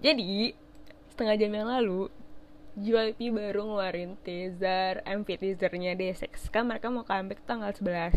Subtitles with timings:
[0.00, 0.56] jadi
[1.12, 2.08] setengah jam yang lalu
[2.80, 8.16] JYP baru ngeluarin teaser MV teasernya D6 kan mereka mau comeback tanggal 11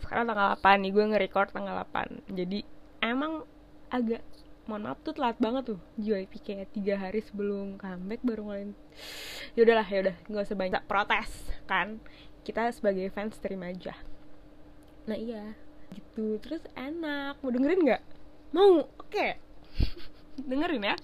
[0.00, 2.62] sekarang tanggal 8 nih gue nge-record tanggal 8 jadi
[3.02, 3.42] emang
[3.90, 4.22] agak
[4.70, 8.72] mohon maaf tuh telat banget tuh JYP kayak tiga hari sebelum comeback baru ngeluarin.
[9.58, 11.30] Yaudahlah yaudah nggak usah banyak protes
[11.66, 11.98] kan?
[12.46, 13.98] Kita sebagai fans terima aja.
[15.10, 15.58] Nah iya.
[15.90, 16.38] Gitu.
[16.38, 17.42] Terus enak.
[17.42, 18.02] Mau dengerin nggak?
[18.54, 18.86] Mau.
[18.94, 19.42] Oke
[20.46, 20.96] dengerin ya.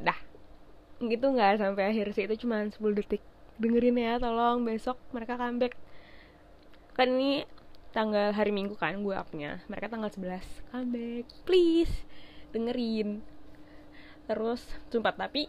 [0.00, 0.18] Dah.
[1.00, 3.22] Gitu nggak sampai akhir sih itu cuma 10 detik.
[3.56, 5.76] Dengerin ya tolong besok mereka comeback.
[6.96, 7.44] Kan ini
[7.96, 9.64] tanggal hari minggu kan gue upnya.
[9.72, 12.04] Mereka tanggal 11 comeback please.
[12.52, 13.24] Dengerin.
[14.26, 14.60] Terus
[14.92, 15.48] sumpah tapi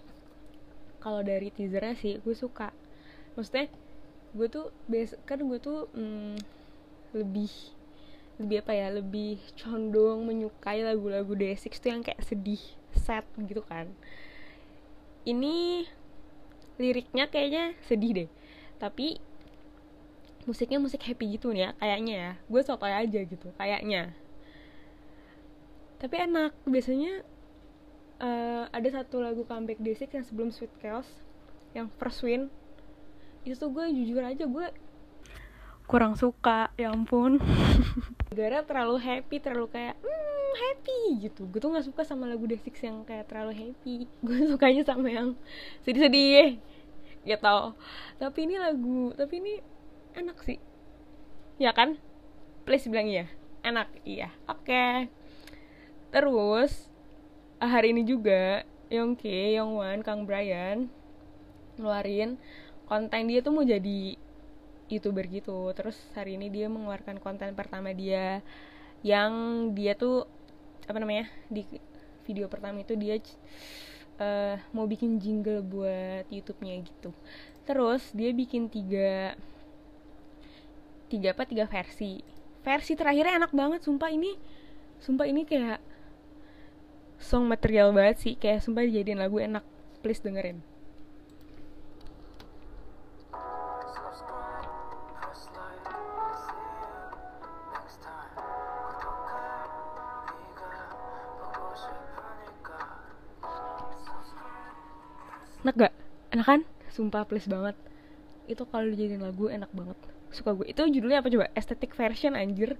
[1.08, 2.76] kalau dari teasernya sih gue suka.
[3.40, 3.72] Maksudnya
[4.36, 4.76] gue tuh
[5.24, 6.36] kan gue tuh mm,
[7.16, 7.48] lebih
[8.44, 12.60] lebih apa ya lebih condong menyukai lagu-lagu D6 tuh yang kayak sedih
[12.92, 13.88] sad gitu kan.
[15.24, 15.88] Ini
[16.76, 18.30] liriknya kayaknya sedih deh
[18.78, 19.18] tapi
[20.46, 22.32] musiknya musik happy gitu nih ya kayaknya ya.
[22.52, 24.12] Gue sotoy aja gitu kayaknya.
[26.04, 27.24] Tapi enak biasanya
[28.22, 31.08] uh, ada satu lagu comeback D6 yang sebelum Sweet Chaos
[31.74, 32.50] yang First Win.
[33.46, 34.68] Itu tuh gue jujur aja gue
[35.88, 37.40] kurang suka ya ampun.
[38.38, 41.48] Gara terlalu happy terlalu kayak hmm, happy gitu.
[41.48, 43.96] Gue tuh nggak suka sama lagu D6 yang kayak terlalu happy.
[44.26, 45.38] Gue sukanya sama yang
[45.88, 46.60] sedih-sedih
[47.24, 47.60] gitu.
[48.20, 49.54] Tapi ini lagu tapi ini
[50.18, 50.60] enak sih.
[51.58, 51.96] Ya kan?
[52.68, 53.32] Please bilang iya.
[53.64, 54.36] Enak iya.
[54.50, 54.68] Oke.
[54.68, 54.96] Okay.
[56.08, 56.87] terus
[57.58, 60.88] hari ini juga Yongke, Yongwan, Kang Brian
[61.78, 62.42] ngeluarin
[62.90, 64.18] konten dia tuh mau jadi
[64.88, 65.74] youtuber gitu.
[65.76, 68.42] Terus hari ini dia mengeluarkan konten pertama dia
[69.06, 69.32] yang
[69.78, 70.26] dia tuh
[70.88, 71.68] apa namanya di
[72.24, 73.20] video pertama itu dia
[74.20, 77.12] uh, mau bikin jingle buat YouTube-nya gitu.
[77.68, 79.36] Terus dia bikin tiga
[81.12, 82.24] tiga apa tiga versi.
[82.64, 84.12] Versi terakhirnya enak banget sumpah.
[84.12, 84.32] Ini
[85.04, 85.80] sumpah ini kayak
[87.18, 88.34] song material banget sih.
[88.38, 89.66] Kayak sumpah dijadiin lagu enak.
[90.02, 90.62] Please dengerin.
[105.68, 105.94] Enak gak?
[106.32, 106.62] Enak kan?
[106.96, 107.76] Sumpah please banget.
[108.48, 110.00] Itu kalau dijadiin lagu enak banget.
[110.32, 110.64] Suka gue.
[110.72, 111.52] Itu judulnya apa coba?
[111.60, 112.80] Estetik version anjir.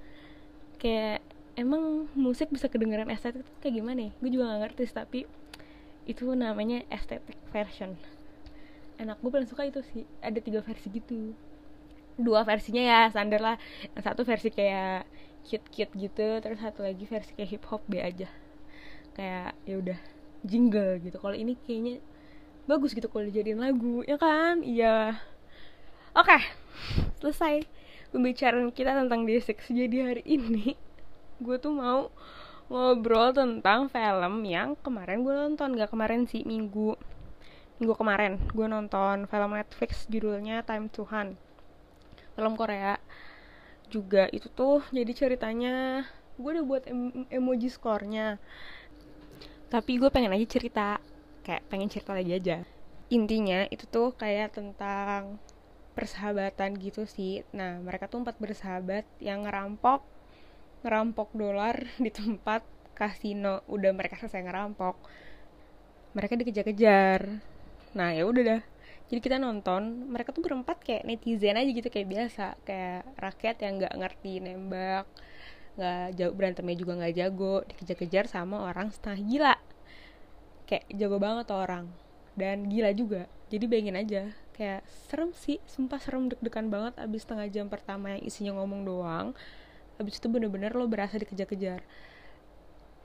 [0.80, 1.27] Kayak
[1.58, 4.12] emang musik bisa kedengeran estetik kayak gimana ya?
[4.22, 5.20] Gue juga gak ngerti tapi
[6.06, 7.98] itu namanya estetik version.
[9.02, 11.34] Enak gue paling suka itu sih ada tiga versi gitu.
[12.16, 13.58] Dua versinya ya standar lah.
[13.98, 15.10] Satu versi kayak
[15.44, 18.30] cute cute gitu terus satu lagi versi kayak hip hop be aja.
[19.18, 20.00] Kayak ya udah
[20.46, 21.18] jingle gitu.
[21.18, 21.98] Kalau ini kayaknya
[22.70, 24.62] bagus gitu kalau dijadiin lagu ya kan?
[24.62, 25.18] Iya.
[26.14, 26.42] Oke okay.
[27.22, 27.66] selesai
[28.14, 30.87] pembicaraan kita tentang D6 jadi hari ini
[31.38, 32.10] gue tuh mau
[32.68, 36.98] ngobrol tentang film yang kemarin gue nonton gak kemarin sih minggu.
[37.78, 41.38] Minggu kemarin gue nonton film Netflix judulnya Time to Hunt.
[42.36, 42.98] Film Korea.
[43.88, 46.04] Juga itu tuh jadi ceritanya
[46.36, 48.42] gue udah buat em emoji skornya.
[49.72, 51.00] Tapi gue pengen aja cerita
[51.46, 52.66] kayak pengen cerita lagi aja.
[53.08, 55.40] Intinya itu tuh kayak tentang
[55.96, 57.48] persahabatan gitu sih.
[57.56, 60.17] Nah mereka tuh empat bersahabat yang ngerampok
[60.86, 62.66] ngerampok dolar di tempat
[62.98, 63.62] kasino.
[63.70, 64.98] Udah mereka selesai ngerampok
[66.18, 67.22] mereka dikejar-kejar.
[67.94, 68.62] Nah ya udah dah.
[69.08, 72.46] Jadi kita nonton mereka tuh berempat kayak netizen aja gitu kayak biasa.
[72.66, 75.06] Kayak rakyat yang nggak ngerti nembak
[75.78, 79.56] nggak jauh berantemnya juga nggak jago dikejar-kejar sama orang setengah gila.
[80.66, 81.86] Kayak jago banget orang.
[82.34, 83.30] Dan gila juga.
[83.48, 84.24] Jadi bayangin aja
[84.58, 85.62] kayak serem sih.
[85.70, 89.38] Sumpah serem deg-degan banget abis setengah jam pertama yang isinya ngomong doang
[89.98, 91.82] abis itu bener-bener lo berasa dikejar-kejar.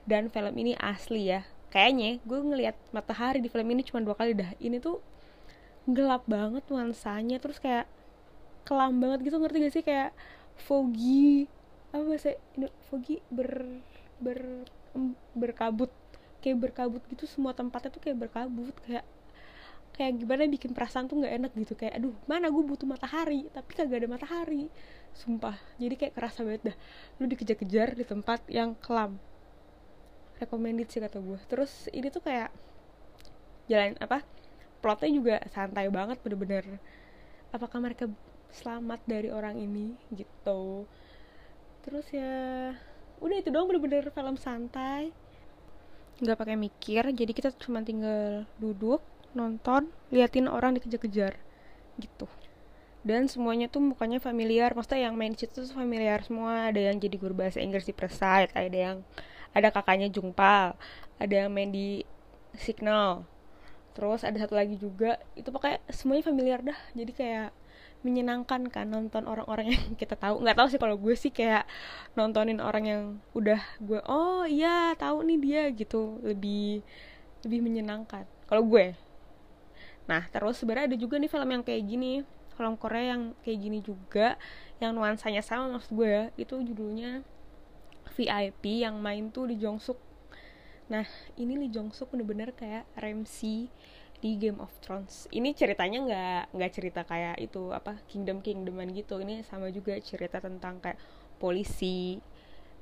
[0.05, 1.47] Dan film ini asli ya.
[1.73, 4.53] Kayaknya gue ngelihat matahari di film ini cuma dua kali dah.
[4.61, 5.01] Ini tuh
[5.89, 7.41] gelap banget nuansanya.
[7.41, 7.89] Terus kayak
[8.69, 9.37] kelam banget gitu.
[9.41, 9.85] Ngerti gak sih?
[9.85, 10.11] Kayak
[10.61, 11.49] foggy.
[11.97, 13.25] Apa bahasa ini foggy?
[13.33, 13.81] Ber
[14.21, 14.69] ber
[15.33, 15.91] berkabut.
[16.45, 17.25] Kayak berkabut gitu.
[17.25, 18.75] Semua tempatnya tuh kayak berkabut.
[18.85, 19.09] Kayak
[19.93, 21.75] kayak gimana bikin perasaan tuh nggak enak gitu.
[21.77, 24.73] Kayak aduh mana gue butuh matahari tapi kagak ada matahari.
[25.13, 26.77] Sumpah jadi kayak kerasa banget dah.
[27.21, 29.21] Lu dikejar-kejar di tempat yang kelam.
[30.41, 32.51] Recommended sih kata gue terus ini tuh kayak
[33.71, 34.27] jalan apa
[34.83, 36.65] plotnya juga santai banget bener-bener.
[37.53, 38.09] Apakah mereka
[38.51, 39.95] selamat dari orang ini?
[40.11, 40.89] Gitu.
[41.85, 42.73] Terus ya
[43.23, 45.13] udah itu doang bener-bener film santai.
[46.19, 51.37] Nggak pakai mikir jadi kita cuma tinggal duduk nonton liatin orang dikejar-kejar
[52.01, 52.27] gitu.
[53.03, 56.71] Dan semuanya tuh mukanya familiar maksudnya yang main situ tuh familiar semua.
[56.71, 58.97] Ada yang jadi guru bahasa Inggris di Perside ada yang
[59.53, 60.79] ada kakaknya Jungpal
[61.23, 62.03] ada yang main di
[62.59, 63.25] Signal.
[63.95, 66.79] Terus ada satu lagi juga itu pakai semuanya familiar dah.
[66.93, 67.51] Jadi kayak
[68.03, 70.43] menyenangkan kan nonton orang-orang yang kita tahu.
[70.43, 71.65] Nggak tahu sih kalau gue sih kayak
[72.19, 73.03] nontonin orang yang
[73.33, 76.19] udah gue oh iya tahu nih dia gitu.
[76.21, 76.83] Lebih
[77.47, 78.27] lebih menyenangkan.
[78.47, 78.93] Kalau gue
[80.07, 82.13] nah terus sebenarnya ada juga nih film yang kayak gini
[82.59, 84.37] film Korea yang kayak gini juga
[84.83, 87.25] yang nuansanya sama maksud gue ya itu judulnya
[88.13, 89.97] VIP yang main tuh di Jongsuk.
[90.93, 91.09] Nah
[91.41, 93.73] ini Lee Jongsuk bener-bener kayak Ramsey
[94.23, 95.27] di Game of Thrones.
[95.33, 99.19] Ini ceritanya nggak nggak cerita kayak itu apa Kingdom Kingdoman gitu.
[99.19, 101.01] Ini sama juga cerita tentang kayak
[101.41, 102.21] polisi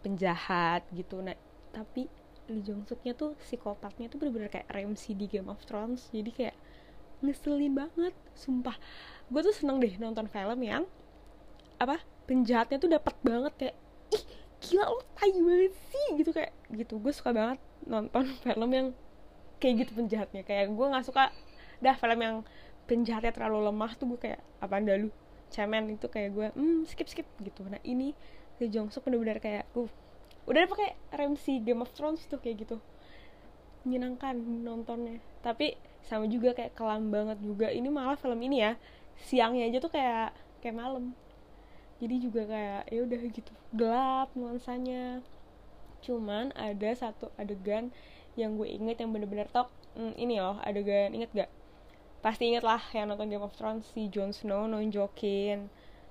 [0.03, 1.23] penjahat gitu.
[1.23, 1.39] Nah
[1.71, 2.11] tapi
[2.51, 6.11] Lee Jong Suknya tuh psikopatnya tuh bener-bener kayak Ramsey di Game of Thrones.
[6.11, 6.57] Jadi kayak
[7.21, 8.77] ngeselin banget sumpah.
[9.29, 10.85] Gue tuh seneng deh nonton film yang
[11.81, 13.77] apa penjahatnya tuh dapat banget kayak
[14.13, 14.25] ih
[14.61, 17.01] gila lo tai banget sih gitu kayak gitu.
[17.01, 17.59] Gue suka banget
[17.89, 18.89] nonton film yang
[19.61, 20.43] kayak gitu penjahatnya.
[20.45, 21.33] Kayak gue nggak suka
[21.81, 22.37] dah film yang
[22.85, 25.09] penjahatnya terlalu lemah tuh gue kayak apa anda lu?
[25.51, 27.67] Cemen itu kayak gue hmm skip skip gitu.
[27.67, 28.13] Nah ini
[28.61, 29.89] Lee Jong Suk bener-bener kayak uh
[30.49, 32.77] udah pakai Ramsey Game of Thrones tuh kayak gitu.
[33.87, 35.19] Menyenangkan nontonnya.
[35.41, 37.69] Tapi sama juga kayak kelam banget juga.
[37.69, 38.77] Ini malah film ini ya
[39.21, 40.33] siangnya aja tuh kayak
[40.65, 41.13] kayak malam.
[42.01, 45.21] Jadi juga kayak ya udah gitu gelap nuansanya.
[46.01, 47.93] Cuman ada satu adegan
[48.39, 49.69] yang gue inget yang bener-bener tok.
[49.93, 51.51] Hmm, ini loh adegan inget gak?
[52.25, 55.69] Pasti inget lah yang nonton Game of Thrones si Jon Snow nonjokin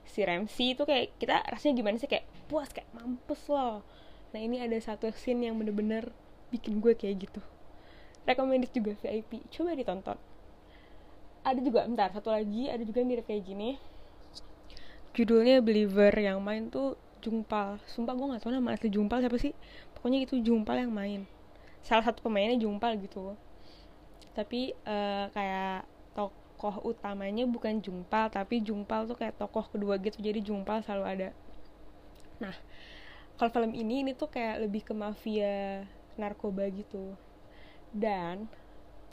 [0.09, 2.09] si Ramsey itu kayak kita rasanya gimana sih?
[2.09, 3.81] Kayak puas kayak mampus loh.
[4.33, 6.13] Nah ini ada satu scene yang bener-bener
[6.49, 7.41] bikin gue kayak gitu
[8.29, 10.17] recommended juga VIP coba ditonton.
[11.41, 13.81] Ada juga bentar satu lagi ada juga yang mirip kayak gini.
[15.17, 17.81] Judulnya Believer yang main tuh Jungpal.
[17.89, 19.57] Sumpah gue gak tau nama asli Jungpal siapa sih.
[19.97, 21.25] Pokoknya itu Jungpal yang main.
[21.81, 23.33] Salah satu pemainnya Jungpal gitu.
[24.37, 30.21] Tapi uh, kayak tokoh utamanya bukan Jungpal tapi Jungpal tuh kayak tokoh kedua gitu.
[30.21, 31.29] Jadi Jungpal selalu ada.
[32.39, 32.53] Nah
[33.39, 35.87] kalau film ini ini tuh kayak lebih ke mafia
[36.19, 37.15] narkoba gitu
[37.95, 38.49] dan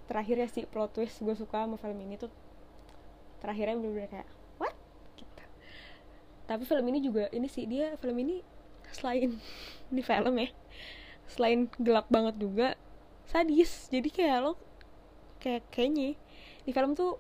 [0.07, 2.31] terakhirnya sih plot twist gue suka sama film ini tuh
[3.43, 4.29] terakhirnya bener-bener kayak
[4.63, 4.75] what?
[5.19, 5.45] Gitu.
[6.47, 8.41] Tapi film ini juga ini sih dia film ini
[8.95, 9.37] selain
[9.95, 10.49] di film ya
[11.27, 12.69] selain gelap banget juga
[13.27, 13.91] sadis.
[13.91, 14.53] Jadi kayak lo
[15.43, 16.15] kayak kayaknya
[16.63, 17.19] di film tuh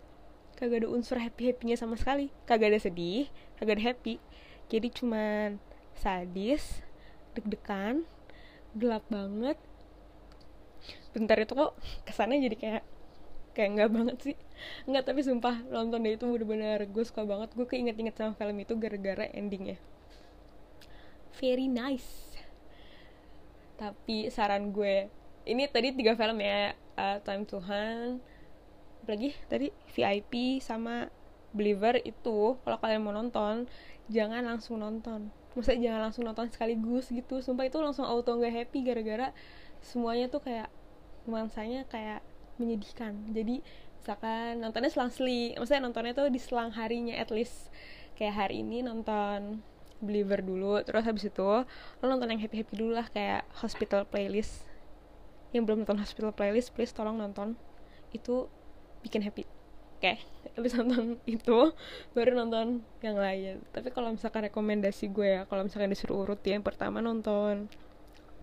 [0.56, 2.30] kagak ada unsur happy happynya sama sekali.
[2.46, 3.26] Kagak ada sedih
[3.58, 4.22] kagak ada happy.
[4.70, 5.58] Jadi cuman
[5.98, 6.82] sadis
[7.34, 8.06] deg-degan
[8.76, 9.58] gelap banget
[11.16, 11.72] bentar itu kok
[12.04, 12.82] kesannya jadi kayak
[13.56, 14.36] kayak nggak banget sih.
[14.88, 17.52] Nggak tapi sumpah nonton deh itu bener-bener gue suka banget.
[17.56, 19.76] Gue keinget-inget sama film itu gara-gara endingnya
[21.38, 22.40] very nice.
[23.76, 25.12] Tapi saran gue
[25.44, 26.72] ini tadi tiga film ya.
[26.96, 28.24] Uh, Time to Hunt
[29.04, 29.36] lagi?
[29.46, 31.12] Tadi VIP sama
[31.52, 33.68] Believer itu kalau kalian mau nonton
[34.08, 35.28] jangan langsung nonton.
[35.52, 37.44] Maksudnya jangan langsung nonton sekaligus gitu.
[37.44, 39.28] Sumpah itu langsung auto nggak happy gara-gara
[39.82, 40.68] semuanya tuh kayak
[41.26, 42.22] nuansanya kayak
[42.56, 43.34] menyedihkan.
[43.34, 43.60] Jadi
[44.00, 47.68] misalkan nontonnya selang-seling maksudnya nontonnya tuh di selang harinya at least.
[48.16, 49.60] Kayak hari ini nonton
[50.00, 51.44] Believer dulu terus habis itu
[52.00, 54.64] lo nonton yang happy happy dulu lah kayak Hospital Playlist.
[55.52, 57.58] Yang belum nonton Hospital Playlist please tolong nonton.
[58.14, 58.48] Itu
[59.04, 59.44] bikin happy.
[59.96, 60.16] Oke okay.
[60.56, 61.72] habis nonton itu
[62.12, 63.64] baru nonton yang lain.
[63.72, 67.68] Tapi kalau misalkan rekomendasi gue ya kalau misalkan disuruh urut ya yang pertama nonton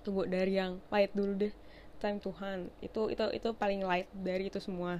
[0.04, 1.54] tunggu dari yang light dulu deh.
[1.98, 2.70] Time Tuhan.
[2.84, 5.00] Itu itu itu paling light dari itu semua.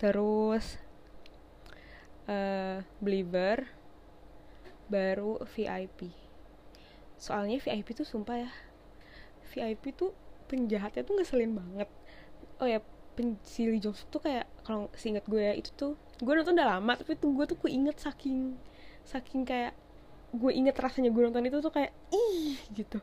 [0.00, 0.80] Terus
[2.26, 3.68] uh, Believer
[4.88, 6.12] baru VIP
[7.24, 8.50] soalnya VIP tuh sumpah ya
[9.48, 10.12] VIP tuh
[10.44, 11.88] penjahatnya tuh ngeselin banget.
[12.60, 12.84] Oh ya
[13.16, 17.16] pensili Joseph tuh kayak kalau seingat gue ya itu tuh gue nonton udah lama tapi
[17.16, 18.58] tuh gue tuh gue inget saking
[19.06, 19.72] saking kayak
[20.34, 22.98] gue inget rasanya gue nonton itu tuh kayak ih gitu.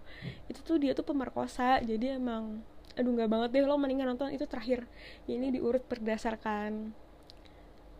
[0.50, 4.46] Itu tuh dia tuh pemerkosa jadi emang aduh nggak banget deh lo mendingan nonton itu
[4.50, 4.88] terakhir.
[5.30, 6.92] Ini diurut berdasarkan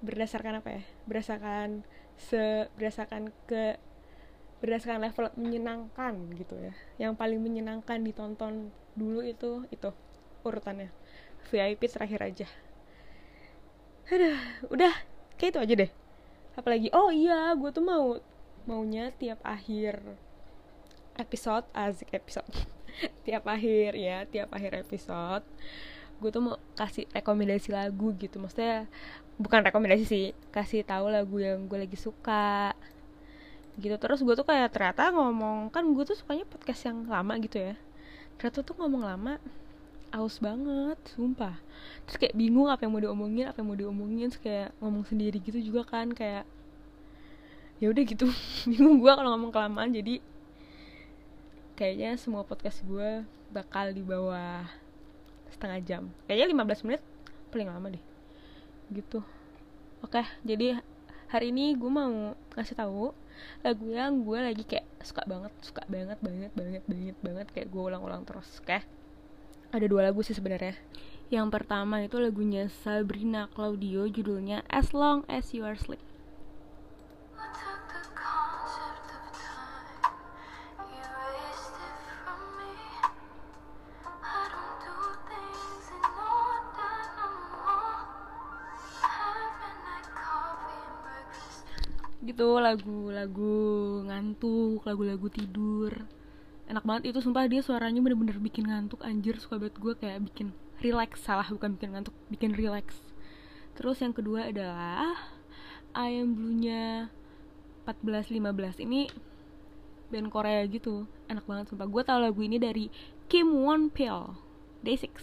[0.02, 0.84] berdasarkan apa ya?
[1.06, 1.86] Berdasarkan
[2.18, 3.78] se berdasarkan ke
[4.62, 6.74] berdasarkan level menyenangkan gitu ya.
[7.02, 9.90] Yang paling menyenangkan ditonton dulu itu itu
[10.46, 10.90] urutannya.
[11.50, 12.48] VIP terakhir aja.
[14.12, 14.38] Aduh,
[14.70, 14.94] udah
[15.40, 15.92] kayak itu aja deh.
[16.54, 18.20] Apalagi oh iya gue tuh mau
[18.70, 20.04] maunya tiap akhir
[21.22, 22.50] episode asik episode.
[23.26, 25.46] Tiap akhir ya tiap akhir episode
[26.22, 28.38] gue tuh mau kasih rekomendasi lagu gitu.
[28.38, 28.86] Maksudnya
[29.42, 32.78] bukan rekomendasi sih kasih tahu lagu yang gue lagi suka
[33.82, 33.98] gitu.
[33.98, 37.74] Terus gue tuh kayak ternyata ngomong kan gue tuh sukanya podcast yang lama gitu ya.
[38.38, 39.34] Ternyata tuh ngomong lama
[40.14, 41.58] aus banget sumpah.
[42.06, 44.30] Terus kayak bingung apa yang mau diomongin apa yang mau diomongin.
[44.30, 46.46] Terus kayak ngomong sendiri gitu juga kan kayak
[47.82, 48.30] ya udah gitu.
[48.70, 50.22] Bingung gue kalau ngomong kelamaan jadi
[51.82, 54.70] kayaknya semua podcast gue bakal di bawah
[55.50, 56.04] setengah jam.
[56.30, 57.02] Kayaknya 15 menit
[57.50, 58.04] paling lama deh.
[58.94, 59.26] Gitu.
[60.06, 60.78] Oke jadi
[61.34, 63.18] hari ini gue mau kasih tahu
[63.66, 67.48] lagu yang gue lagi kayak suka banget suka banget banget banget banget banget.
[67.50, 68.78] Kayak gue ulang-ulang terus oke?
[69.74, 70.78] Ada dua lagu sih sebenarnya.
[71.34, 76.11] Yang pertama itu lagunya Sabrina Claudio judulnya As Long As You Are Asleep
[92.42, 95.94] gitu lagu-lagu ngantuk lagu-lagu tidur.
[96.66, 99.38] Enak banget itu sumpah dia suaranya bener-bener bikin ngantuk anjir.
[99.38, 100.50] Suka banget gue kayak bikin
[100.82, 102.98] relax salah bukan bikin ngantuk bikin relax.
[103.78, 105.22] Terus yang kedua adalah
[105.94, 107.14] ayam blunya
[107.86, 109.06] 1415 ini
[110.10, 111.86] band Korea gitu enak banget sumpah.
[111.86, 112.90] Gue tau lagu ini dari
[113.30, 114.34] Kim Won Pil
[114.82, 115.14] Day6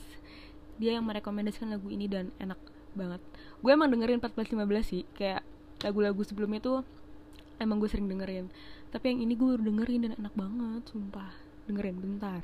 [0.78, 2.62] dia yang merekomendasikan lagu ini dan enak
[2.94, 3.18] banget.
[3.58, 5.42] Gue emang dengerin 1415 sih kayak
[5.82, 6.86] lagu-lagu sebelumnya tuh
[7.58, 8.46] emang gue sering dengerin.
[8.88, 11.30] Tapi yang ini gue dengerin dan enak banget sumpah.
[11.66, 12.42] Dengerin bentar.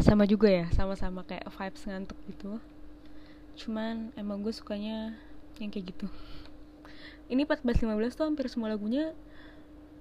[0.00, 2.58] Sama juga ya sama-sama kayak vibes ngantuk gitu
[3.60, 5.12] cuman emang gue sukanya
[5.60, 6.08] yang kayak gitu.
[7.28, 9.12] Ini 14-15 tuh hampir semua lagunya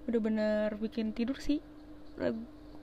[0.08, 1.60] bener-bener bikin tidur sih.
[2.16, 2.39] Lagu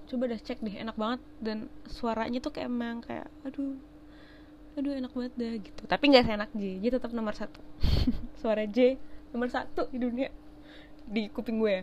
[0.07, 1.21] coba dah cek deh enak banget.
[1.41, 3.75] Dan suaranya tuh kayak emang kayak aduh
[4.77, 5.83] aduh enak banget dah gitu.
[5.89, 7.59] Tapi nggak seenak J J tetap nomor satu.
[8.41, 9.01] Suara J
[9.33, 10.29] nomor satu di dunia.
[11.09, 11.83] Di kuping gue.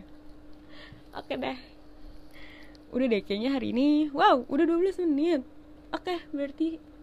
[1.18, 1.58] oke deh.
[2.94, 5.42] Udah deh kayaknya hari ini wow udah 12 menit.
[5.90, 6.93] Oke berarti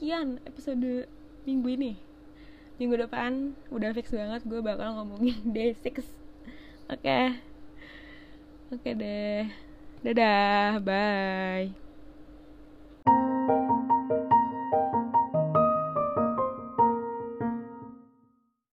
[0.00, 1.04] sekian episode
[1.44, 1.92] minggu ini.
[2.80, 6.08] Minggu depan udah fix banget gue bakal ngomongin D6
[6.88, 7.20] oke.
[8.72, 9.44] Oke deh.
[10.00, 11.89] Dadah bye